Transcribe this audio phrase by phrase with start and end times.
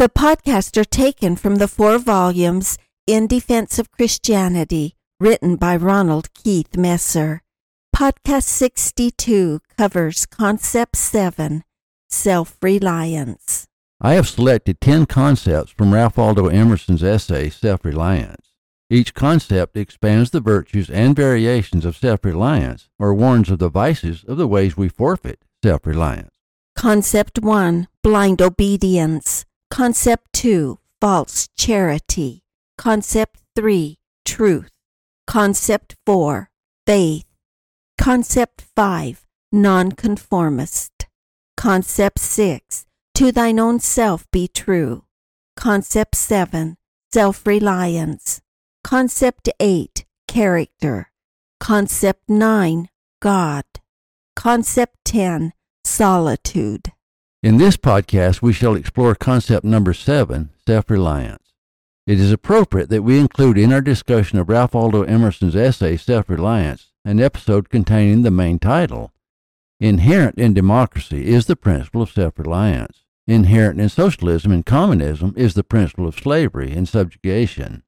[0.00, 6.32] The podcasts are taken from the four volumes In Defense of Christianity, written by Ronald
[6.32, 7.42] Keith Messer.
[7.94, 11.64] Podcast 62 covers Concept 7
[12.08, 13.66] Self Reliance.
[14.00, 18.54] I have selected 10 concepts from Ralph Waldo Emerson's essay, Self Reliance.
[18.88, 24.24] Each concept expands the virtues and variations of self reliance or warns of the vices
[24.24, 26.30] of the ways we forfeit self reliance.
[26.74, 29.44] Concept 1 Blind Obedience.
[29.70, 32.42] Concept 2 False Charity.
[32.76, 34.70] Concept 3 Truth.
[35.28, 36.50] Concept 4
[36.86, 37.24] Faith.
[37.96, 41.06] Concept 5 Nonconformist.
[41.56, 45.04] Concept 6 To thine own self be true.
[45.56, 46.76] Concept 7
[47.12, 48.40] Self reliance.
[48.82, 51.12] Concept 8 Character.
[51.60, 52.88] Concept 9
[53.22, 53.64] God.
[54.34, 55.52] Concept 10
[55.84, 56.92] Solitude.
[57.42, 61.54] In this podcast, we shall explore concept number seven, self reliance.
[62.06, 66.28] It is appropriate that we include in our discussion of Ralph Waldo Emerson's essay, Self
[66.28, 69.14] Reliance, an episode containing the main title.
[69.80, 73.06] Inherent in democracy is the principle of self reliance.
[73.26, 77.84] Inherent in socialism and communism is the principle of slavery and subjugation.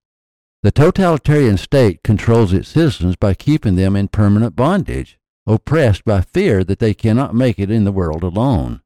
[0.62, 6.64] The totalitarian state controls its citizens by keeping them in permanent bondage, oppressed by fear
[6.64, 8.80] that they cannot make it in the world alone.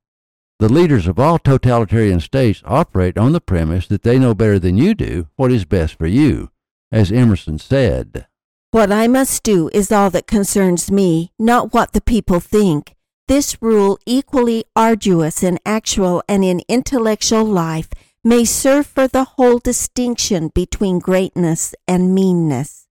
[0.59, 4.79] The leaders of all totalitarian states operate on the premise that they know better than
[4.79, 6.51] you do what is best for you,
[6.91, 8.27] as Emerson said.
[8.71, 12.95] What I must do is all that concerns me, not what the people think.
[13.29, 17.91] This rule, equally arduous in actual and in intellectual life,
[18.25, 22.87] may serve for the whole distinction between greatness and meanness.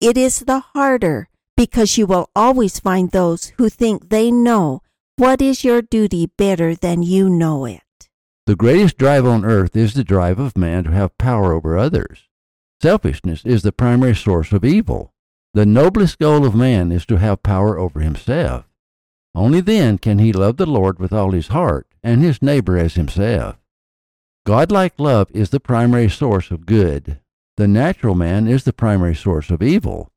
[0.00, 4.82] It is the harder because you will always find those who think they know
[5.18, 7.80] what is your duty better than you know it.
[8.44, 12.28] The greatest drive on earth is the drive of man to have power over others.
[12.82, 15.14] Selfishness is the primary source of evil.
[15.54, 18.66] The noblest goal of man is to have power over himself.
[19.34, 22.94] Only then can he love the Lord with all his heart and his neighbor as
[22.94, 23.56] himself.
[24.44, 27.20] Godlike love is the primary source of good.
[27.56, 30.12] The natural man is the primary source of evil.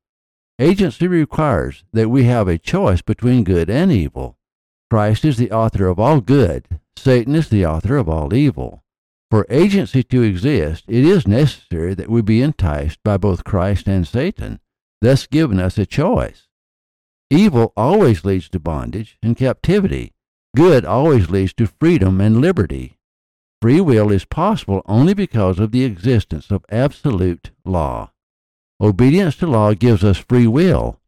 [0.60, 4.36] Agency requires that we have a choice between good and evil.
[4.90, 6.66] Christ is the author of all good,
[6.98, 8.84] Satan is the author of all evil.
[9.30, 14.08] For agency to exist, it is necessary that we be enticed by both Christ and
[14.08, 14.60] Satan,
[15.02, 16.48] thus giving us a choice.
[17.30, 20.14] Evil always leads to bondage and captivity.
[20.56, 22.98] Good always leads to freedom and liberty.
[23.62, 28.12] Free will is possible only because of the existence of absolute law.
[28.82, 31.00] Obedience to law gives us free will.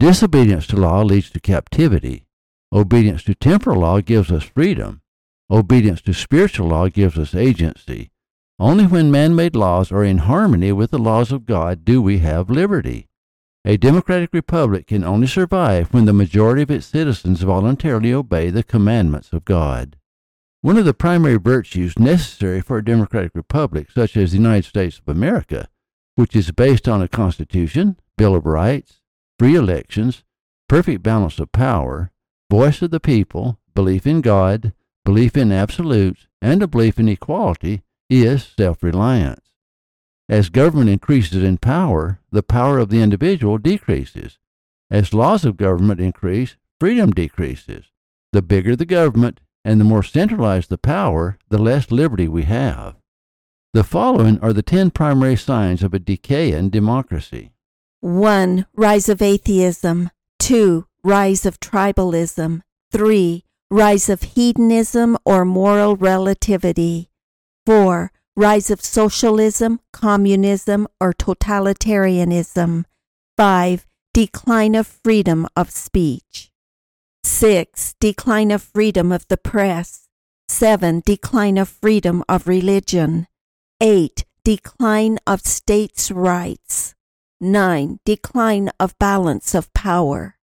[0.00, 2.26] Disobedience to law leads to captivity.
[2.72, 5.02] Obedience to temporal law gives us freedom.
[5.50, 8.12] Obedience to spiritual law gives us agency.
[8.60, 12.18] Only when man made laws are in harmony with the laws of God do we
[12.18, 13.08] have liberty.
[13.64, 18.62] A democratic republic can only survive when the majority of its citizens voluntarily obey the
[18.62, 19.96] commandments of God.
[20.60, 24.98] One of the primary virtues necessary for a democratic republic, such as the United States
[24.98, 25.68] of America,
[26.14, 29.00] which is based on a constitution, Bill of Rights,
[29.38, 30.22] free elections,
[30.68, 32.12] perfect balance of power,
[32.50, 34.72] voice of the people, belief in God,
[35.04, 39.46] belief in absolutes, and a belief in equality is self reliance.
[40.28, 44.38] As government increases in power, the power of the individual decreases.
[44.90, 47.86] As laws of government increase, freedom decreases.
[48.32, 52.96] The bigger the government and the more centralized the power, the less liberty we have.
[53.74, 57.52] The following are the ten primary signs of a decaying democracy
[58.00, 58.66] 1.
[58.74, 60.10] Rise of atheism.
[60.40, 62.62] 2 rise of tribalism.
[62.92, 63.44] 3.
[63.70, 67.10] Rise of hedonism or moral relativity.
[67.66, 68.12] 4.
[68.36, 72.84] Rise of socialism, communism, or totalitarianism.
[73.36, 73.86] 5.
[74.12, 76.50] Decline of freedom of speech.
[77.22, 77.94] 6.
[78.00, 80.08] Decline of freedom of the press.
[80.48, 81.02] 7.
[81.06, 83.26] Decline of freedom of religion.
[83.80, 84.24] 8.
[84.42, 86.94] Decline of states' rights.
[87.40, 88.00] 9.
[88.04, 90.36] Decline of balance of power.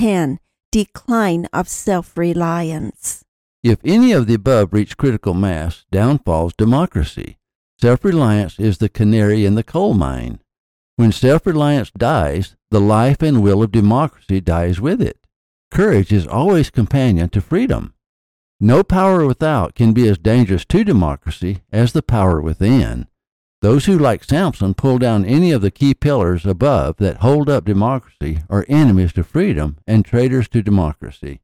[0.00, 0.38] 10.
[0.72, 3.22] Decline of self reliance.
[3.62, 7.36] If any of the above reach critical mass, down falls democracy.
[7.78, 10.40] Self reliance is the canary in the coal mine.
[10.96, 15.18] When self reliance dies, the life and will of democracy dies with it.
[15.70, 17.92] Courage is always companion to freedom.
[18.58, 23.06] No power without can be as dangerous to democracy as the power within.
[23.62, 27.66] Those who, like Samson, pull down any of the key pillars above that hold up
[27.66, 31.40] democracy are enemies to freedom and traitors to democracy.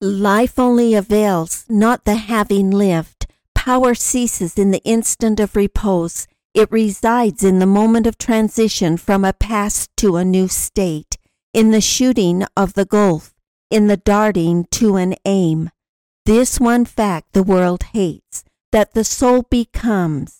[0.00, 3.28] Life only avails, not the having lived.
[3.54, 6.26] Power ceases in the instant of repose.
[6.54, 11.18] It resides in the moment of transition from a past to a new state,
[11.54, 13.32] in the shooting of the gulf,
[13.70, 15.70] in the darting to an aim.
[16.26, 20.39] This one fact the world hates, that the soul becomes.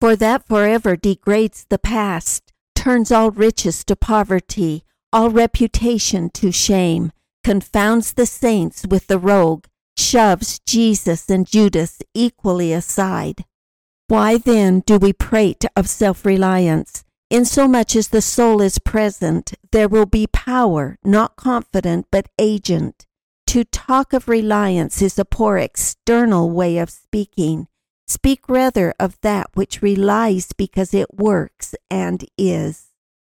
[0.00, 7.12] For that forever degrades the past, turns all riches to poverty, all reputation to shame
[7.44, 9.66] confounds the saints with the rogue,
[9.96, 13.44] shoves Jesus and Judas equally aside.
[14.08, 17.04] Why then do we prate of self reliance?
[17.30, 23.06] Insomuch as the soul is present, there will be power, not confident, but agent.
[23.48, 27.68] To talk of reliance is a poor external way of speaking.
[28.10, 32.88] Speak rather of that which relies because it works and is.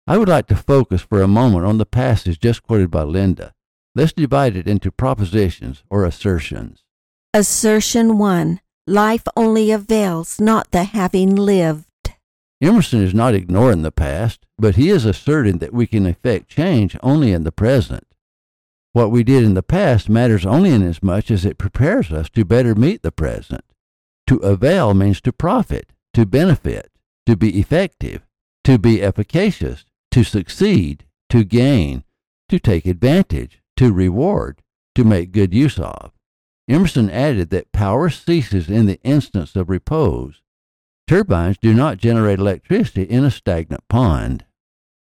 [0.08, 3.52] I would like to focus for a moment on the passage just quoted by Linda.
[3.96, 6.86] Let's divide it into propositions or assertions.
[7.34, 12.14] Assertion 1 Life only avails, not the having lived.
[12.62, 16.96] Emerson is not ignoring the past, but he is asserting that we can effect change
[17.04, 18.08] only in the present.
[18.94, 22.74] What we did in the past matters only inasmuch as it prepares us to better
[22.74, 23.66] meet the present.
[24.32, 26.90] To avail means to profit, to benefit,
[27.26, 28.26] to be effective,
[28.64, 32.06] to be efficacious, to succeed, to gain,
[32.48, 34.62] to take advantage, to reward,
[34.96, 36.14] to make good use of.
[36.70, 40.42] Emerson added that power ceases in the instance of repose.
[41.10, 44.46] Turbines do not generate electricity in a stagnant pond.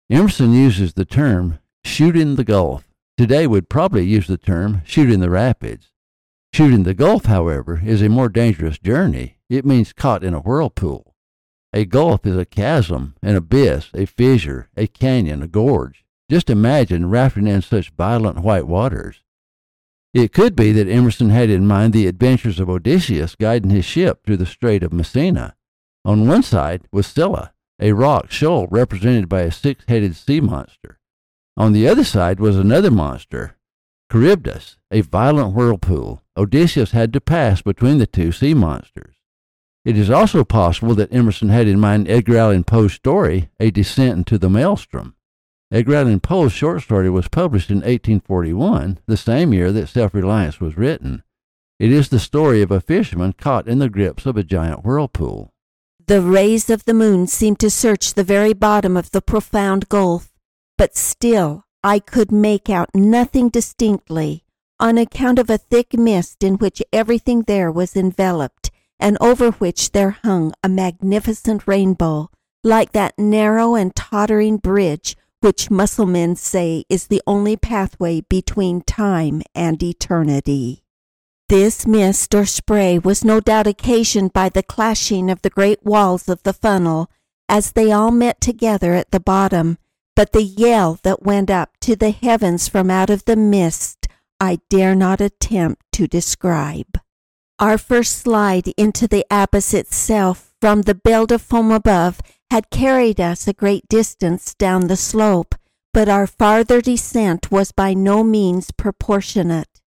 [0.09, 2.87] Emerson uses the term shoot in the Gulf.
[3.17, 5.91] Today would probably use the term shoot in the rapids.
[6.59, 9.39] Shooting the Gulf, however, is a more dangerous journey.
[9.49, 11.15] It means caught in a whirlpool.
[11.73, 16.05] A gulf is a chasm, an abyss, a fissure, a canyon, a gorge.
[16.29, 19.23] Just imagine rafting in such violent white waters.
[20.13, 24.27] It could be that Emerson had in mind the adventures of Odysseus guiding his ship
[24.27, 25.55] through the Strait of Messina.
[26.05, 30.99] On one side was Scylla, a rock shoal represented by a six headed sea monster.
[31.57, 33.55] On the other side was another monster,
[34.11, 36.23] Charybdis, a violent whirlpool.
[36.39, 39.17] Odysseus had to pass between the two sea monsters.
[39.85, 44.19] It is also possible that Emerson had in mind Edgar Allan Poe's story, A Descent
[44.19, 45.15] into the Maelstrom.
[45.71, 50.61] Edgar Allan Poe's short story was published in 1841, the same year that Self Reliance
[50.61, 51.23] was written.
[51.79, 55.53] It is the story of a fisherman caught in the grips of a giant whirlpool.
[56.07, 60.33] The rays of the moon seemed to search the very bottom of the profound gulf,
[60.77, 64.45] but still I could make out nothing distinctly,
[64.81, 69.93] on account of a thick mist in which everything there was enveloped, and over which
[69.93, 72.31] there hung a magnificent rainbow,
[72.63, 79.43] like that narrow and tottering bridge which Mussulmans say is the only pathway between time
[79.55, 80.83] and eternity.
[81.49, 86.29] This mist or spray was no doubt occasioned by the clashing of the great walls
[86.29, 87.11] of the funnel
[87.49, 89.79] as they all met together at the bottom,
[90.15, 93.98] but the yell that went up to the heavens from out of the mist
[94.41, 97.01] I dare not attempt to describe.
[97.59, 103.21] Our first slide into the abyss itself from the belle de foam above had carried
[103.21, 105.55] us a great distance down the slope,
[105.93, 109.81] but our farther descent was by no means proportionate.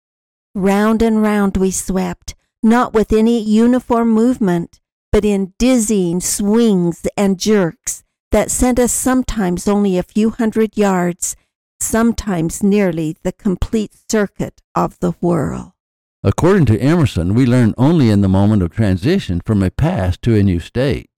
[0.55, 4.81] Round and round we swept, not with any uniform movement,
[5.13, 8.03] but in dizzying swings and jerks
[8.33, 11.37] that sent us sometimes only a few hundred yards,
[11.81, 15.75] sometimes nearly the complete circuit of the whirl.
[16.23, 20.37] According to Emerson, we learn only in the moment of transition from a past to
[20.37, 21.09] a new state.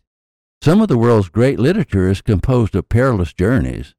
[0.63, 3.95] Some of the world's great literature is composed of perilous journeys.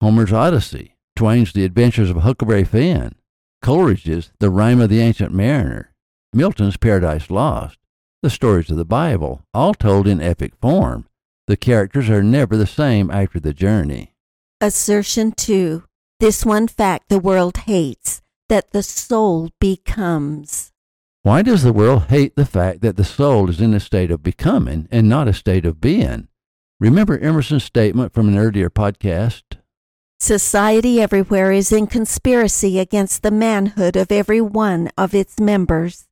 [0.00, 3.16] Homer's Odyssey, Twain's The Adventures of Huckleberry Finn,
[3.62, 5.92] Coleridge's The Rime of the Ancient Mariner,
[6.32, 7.78] Milton's Paradise Lost,
[8.22, 11.06] the stories of the Bible, all told in epic form.
[11.48, 14.11] The characters are never the same after the journey.
[14.62, 15.82] Assertion 2.
[16.20, 20.70] This one fact the world hates that the soul becomes.
[21.24, 24.22] Why does the world hate the fact that the soul is in a state of
[24.22, 26.28] becoming and not a state of being?
[26.78, 29.42] Remember Emerson's statement from an earlier podcast?
[30.20, 36.06] Society everywhere is in conspiracy against the manhood of every one of its members.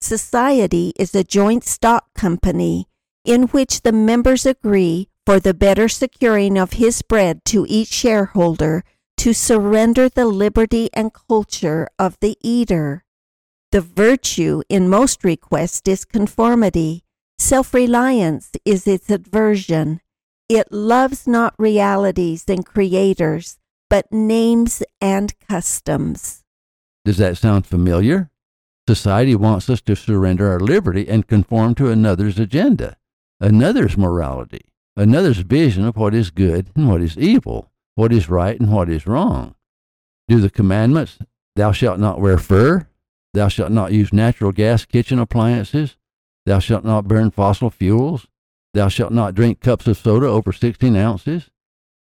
[0.00, 2.86] Society is a joint stock company.
[3.24, 8.84] in which the members agree for the better securing of his bread to each shareholder
[9.16, 13.04] to surrender the liberty and culture of the eater.
[13.72, 17.02] The virtue in most requests is conformity.
[17.38, 20.00] Self reliance is its aversion.
[20.48, 23.58] It loves not realities and creators,
[23.90, 26.44] but names and customs.
[27.04, 28.30] Does that sound familiar?
[28.86, 32.96] Society wants us to surrender our liberty and conform to another's agenda,
[33.40, 38.58] another's morality, another's vision of what is good and what is evil, what is right
[38.58, 39.54] and what is wrong.
[40.28, 41.18] Do the commandments,
[41.54, 42.88] thou shalt not wear fur,
[43.34, 45.96] thou shalt not use natural gas kitchen appliances,
[46.46, 48.26] thou shalt not burn fossil fuels,
[48.74, 51.50] thou shalt not drink cups of soda over 16 ounces,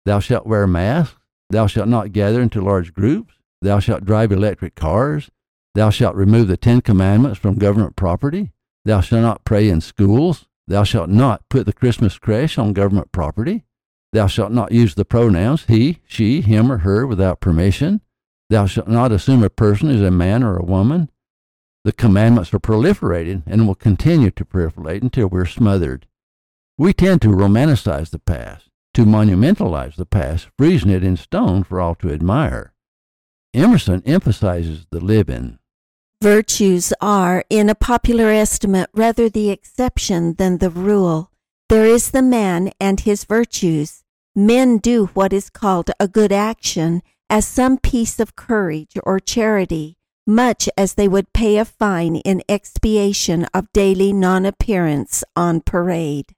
[0.06, 4.76] thou shalt wear masks, thou shalt not gather into large groups, thou shalt drive electric
[4.76, 5.30] cars,
[5.74, 8.52] thou shalt remove the Ten Commandments from government property,
[8.86, 13.12] thou shalt not pray in schools, Thou shalt not put the Christmas creche on government
[13.12, 13.66] property.
[14.14, 18.02] Thou shalt not use the pronouns he, she, him, or her without permission.
[18.50, 21.10] Thou shalt not assume a person is a man or a woman.
[21.84, 26.08] The commandments are proliferating and will continue to proliferate until we're smothered.
[26.78, 31.80] We tend to romanticize the past, to monumentalize the past, freezing it in stone for
[31.80, 32.74] all to admire.
[33.54, 35.60] Emerson emphasizes the living,
[36.26, 41.30] Virtues are, in a popular estimate, rather the exception than the rule.
[41.70, 44.02] There is the man and his virtues.
[44.36, 50.00] Men do what is called a good action as some piece of courage or charity,
[50.26, 56.34] much as they would pay a fine in expiation of daily non appearance on parade.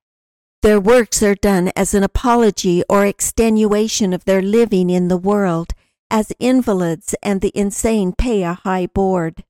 [0.63, 5.72] Their works are done as an apology or extenuation of their living in the world,
[6.12, 9.46] as invalids and the insane pay a high board.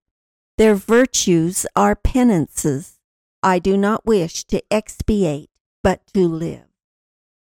[0.57, 2.97] Their virtues are penances.
[3.43, 5.51] I do not wish to expiate,
[5.83, 6.65] but to live.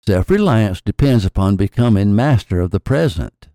[0.05, 3.47] Self reliance depends upon becoming master of the present.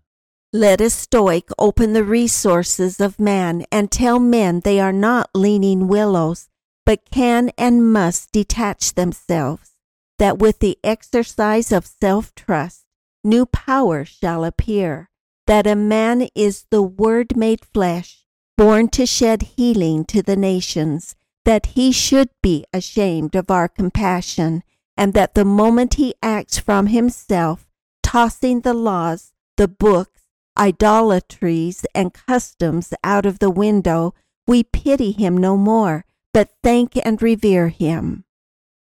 [0.51, 5.87] Let a Stoic open the resources of man and tell men they are not leaning
[5.87, 6.49] willows,
[6.85, 9.71] but can and must detach themselves,
[10.19, 12.83] that with the exercise of self trust,
[13.23, 15.09] new power shall appear,
[15.47, 18.24] that a man is the Word made flesh
[18.57, 24.63] born to shed healing to the nations, that he should be ashamed of our compassion,
[24.97, 27.67] and that the moment he acts from himself,
[28.01, 30.21] tossing the laws, the books,
[30.57, 34.13] idolatries, and customs out of the window,
[34.47, 38.23] we pity him no more, but thank and revere him.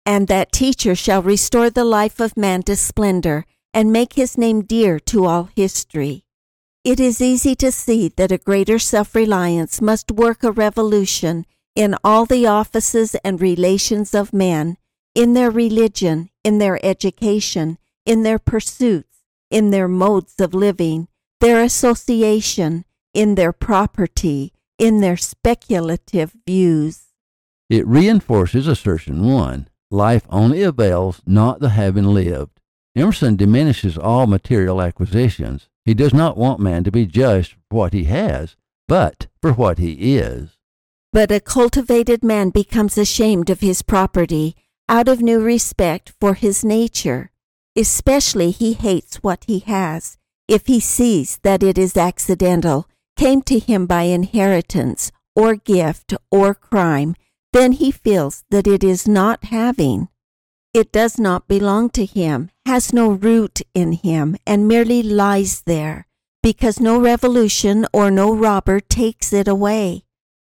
[0.07, 3.45] And that teacher shall restore the life of man to splendor,
[3.75, 6.25] and make his name dear to all history.
[6.89, 11.45] It is easy to see that a greater self reliance must work a revolution
[11.77, 14.79] in all the offices and relations of men,
[15.15, 17.77] in their religion, in their education,
[18.07, 19.19] in their pursuits,
[19.51, 21.09] in their modes of living,
[21.41, 27.09] their association, in their property, in their speculative views.
[27.69, 32.59] It reinforces assertion one life only avails not the having lived.
[32.97, 37.93] Emerson diminishes all material acquisitions he does not want man to be judged for what
[37.95, 40.59] he has, but for what he is.
[41.15, 44.55] But a cultivated man becomes ashamed of his property
[44.87, 47.31] out of new respect for his nature.
[47.75, 53.59] Especially he hates what he has, if he sees that it is accidental, came to
[53.59, 57.15] him by inheritance, or gift, or crime,
[57.55, 60.09] then he feels that it is not having.
[60.75, 66.07] It does not belong to him, has no root in him, and merely lies there,
[66.43, 70.05] because no revolution or no robber takes it away.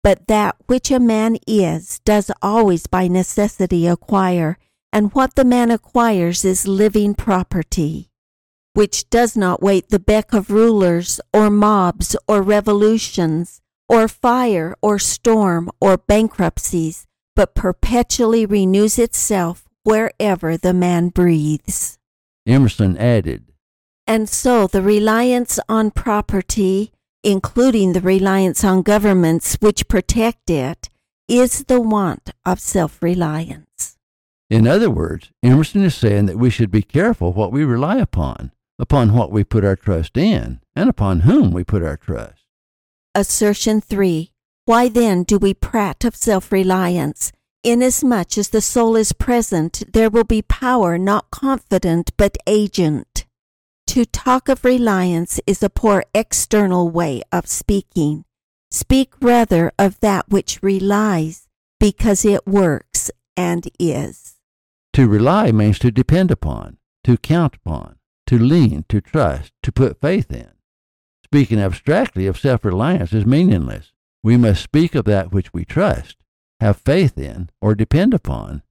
[0.01, 4.57] But that which a man is does always by necessity acquire,
[4.93, 8.09] and what the man acquires is living property,
[8.73, 14.97] which does not wait the beck of rulers, or mobs, or revolutions, or fire, or
[14.99, 17.05] storm, or bankruptcies,
[17.35, 21.99] but perpetually renews itself wherever the man breathes.
[22.45, 23.51] Emerson added,
[24.05, 26.91] And so the reliance on property,
[27.23, 30.89] including the reliance on governments which protect it,
[31.27, 33.97] is the want of self reliance.
[34.49, 38.51] In other words, Emerson is saying that we should be careful what we rely upon,
[38.77, 42.43] upon what we put our trust in, and upon whom we put our trust.
[43.15, 44.31] Assertion 3.
[44.65, 47.31] Why then do we prate of self reliance
[47.65, 53.25] Inasmuch as the soul is present, there will be power not confident but agent.
[53.87, 58.23] To talk of reliance is a poor external way of speaking.
[58.69, 61.47] Speak rather of that which relies,
[61.79, 64.35] because it works and is.
[64.93, 67.95] To rely means to depend upon, to count upon,
[68.27, 70.51] to lean, to trust, to put faith in.
[71.23, 73.91] Speaking abstractly of self reliance is meaningless.
[74.21, 76.17] We must speak of that which we trust,
[76.59, 78.61] have faith in, or depend upon.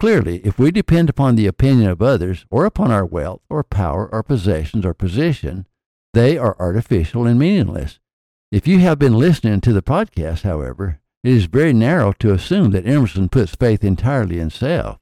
[0.00, 4.08] Clearly, if we depend upon the opinion of others, or upon our wealth, or power,
[4.12, 5.66] or possessions, or position,
[6.14, 7.98] they are artificial and meaningless.
[8.52, 12.70] If you have been listening to the podcast, however, it is very narrow to assume
[12.70, 15.00] that Emerson puts faith entirely in self.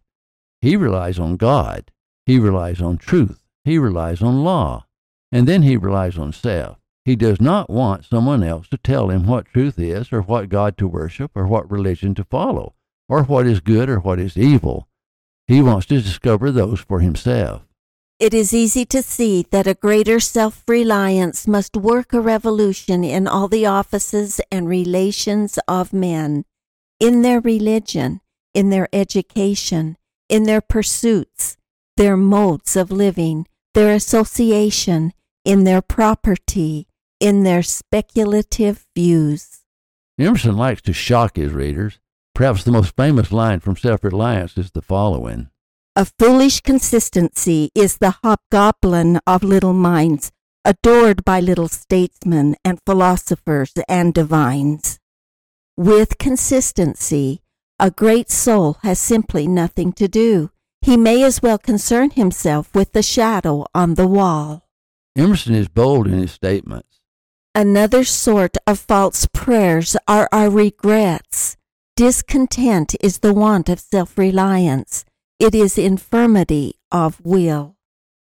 [0.61, 1.93] He relies on God.
[2.25, 3.45] He relies on truth.
[3.65, 4.87] He relies on law.
[5.31, 6.79] And then he relies on self.
[7.07, 10.77] He does not want someone else to tell him what truth is, or what God
[10.79, 12.75] to worship, or what religion to follow,
[13.09, 14.89] or what is good or what is evil.
[15.47, 17.63] He wants to discover those for himself.
[18.19, 23.29] It is easy to see that a greater self reliance must work a revolution in
[23.29, 26.45] all the offices and relations of men,
[26.99, 28.21] in their religion,
[28.53, 29.97] in their education,
[30.29, 31.57] in their pursuits,
[31.97, 35.13] their modes of living, their association,
[35.45, 36.89] in their property,
[37.21, 39.61] in their speculative views.
[40.19, 41.99] Emerson likes to shock his readers.
[42.35, 45.49] Perhaps the most famous line from Self Reliance is the following
[45.95, 50.33] A foolish consistency is the hobgoblin of little minds,
[50.65, 54.99] adored by little statesmen and philosophers and divines.
[55.77, 57.43] With consistency,
[57.79, 60.51] a great soul has simply nothing to do.
[60.81, 64.67] He may as well concern himself with the shadow on the wall.
[65.17, 66.96] Emerson is bold in his statements.
[67.57, 71.57] Another sort of false prayers are our regrets.
[71.97, 75.07] Discontent is the want of self reliance.
[75.41, 77.77] It is infirmity of will.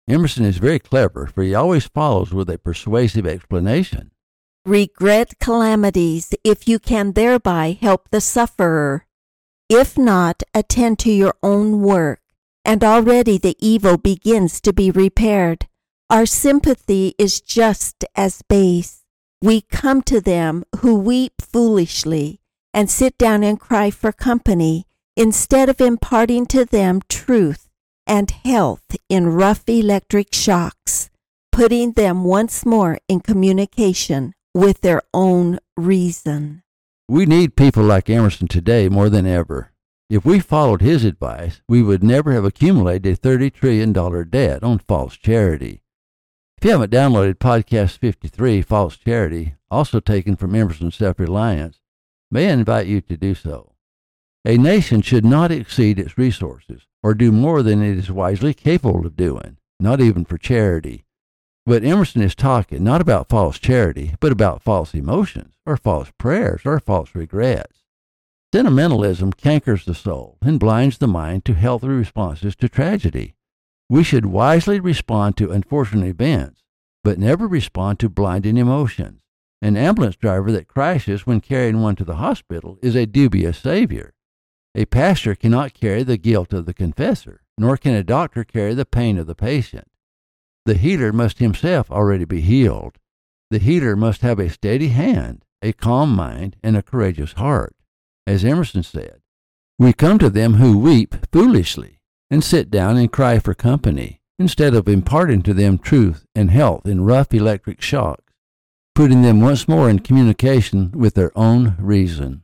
[0.08, 4.12] Emerson is very clever, for he always follows with a persuasive explanation.
[4.66, 9.06] Regret calamities if you can thereby help the sufferer.
[9.68, 12.22] If not, attend to your own work,
[12.64, 15.68] and already the evil begins to be repaired.
[16.10, 19.02] Our sympathy is just as base.
[19.42, 22.40] We come to them who weep foolishly
[22.74, 27.70] and sit down and cry for company instead of imparting to them truth
[28.08, 31.10] and health in rough electric shocks,
[31.52, 36.64] putting them once more in communication with their own reason.
[37.08, 39.72] We need people like Emerson today more than ever.
[40.10, 43.94] If we followed his advice, we would never have accumulated a $30 trillion
[44.30, 45.82] debt on false charity.
[46.58, 51.80] If you haven't downloaded Podcast 53, False Charity, also taken from Emerson's Self Reliance,
[52.32, 53.74] may I invite you to do so.
[54.46, 59.06] A nation should not exceed its resources or do more than it is wisely capable
[59.06, 61.06] of doing, not even for charity.
[61.66, 66.62] But Emerson is talking not about false charity, but about false emotions, or false prayers,
[66.66, 67.84] or false regrets.
[68.54, 73.36] Sentimentalism cankers the soul and blinds the mind to healthy responses to tragedy.
[73.90, 76.64] We should wisely respond to unfortunate events,
[77.04, 79.22] but never respond to blinding emotions.
[79.62, 84.14] An ambulance driver that crashes when carrying one to the hospital is a dubious savior.
[84.74, 88.86] A pastor cannot carry the guilt of the confessor, nor can a doctor carry the
[88.86, 89.88] pain of the patient.
[90.66, 92.98] The healer must himself already be healed.
[93.52, 97.76] The healer must have a steady hand, a calm mind, and a courageous heart.
[98.26, 99.22] As Emerson said,
[99.78, 101.95] we come to them who weep foolishly
[102.30, 106.86] and sit down and cry for company instead of imparting to them truth and health
[106.86, 108.34] in rough electric shocks,
[108.94, 112.44] putting them once more in communication with their own reason.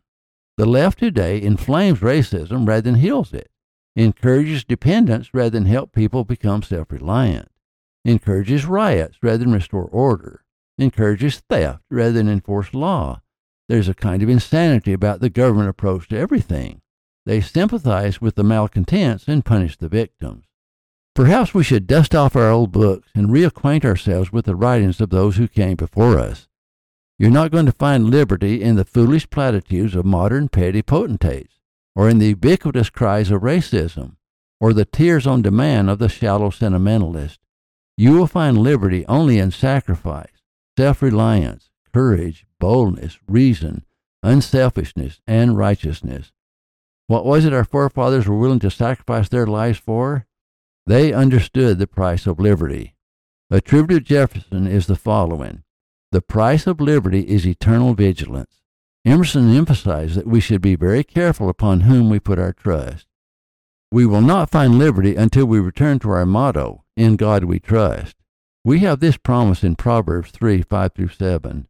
[0.58, 3.50] The left today inflames racism rather than heals it,
[3.96, 7.50] encourages dependence rather than help people become self reliant,
[8.06, 10.44] encourages riots rather than restore order,
[10.78, 13.22] encourages theft rather than enforce law.
[13.68, 16.82] There's a kind of insanity about the government approach to everything.
[17.26, 20.46] They sympathize with the malcontents and punish the victims.
[21.14, 25.10] Perhaps we should dust off our old books and reacquaint ourselves with the writings of
[25.10, 26.48] those who came before us.
[27.20, 31.60] You're not going to find liberty in the foolish platitudes of modern petty potentates,
[31.96, 34.16] or in the ubiquitous cries of racism,
[34.60, 37.40] or the tears on demand of the shallow sentimentalist.
[37.98, 40.42] You will find liberty only in sacrifice,
[40.78, 43.86] self reliance, courage, boldness, reason,
[44.24, 46.32] unselfishness, and righteousness.
[47.12, 50.28] What was it our forefathers were willing to sacrifice their lives for?
[50.88, 52.96] They understood the price of liberty.
[53.50, 55.64] A tribute to Jefferson is the following
[56.14, 58.62] The price of liberty is eternal vigilance.
[59.04, 63.08] Emerson emphasized that we should be very careful upon whom we put our trust.
[63.92, 68.16] We will not find liberty until we return to our motto, In God we trust.
[68.64, 71.68] We have this promise in Proverbs 3 5 through 7.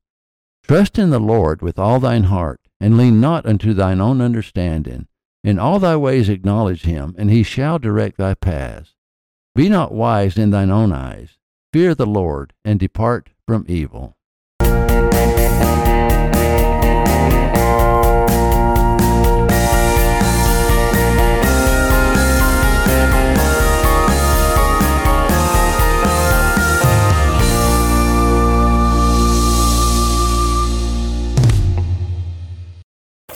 [0.61, 5.07] Trust in the Lord with all thine heart, and lean not unto thine own understanding.
[5.43, 8.95] In all thy ways acknowledge him, and he shall direct thy paths.
[9.55, 11.37] Be not wise in thine own eyes.
[11.73, 14.17] Fear the Lord, and depart from evil.